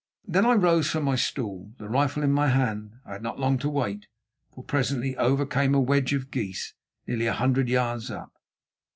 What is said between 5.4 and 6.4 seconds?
came a wedge of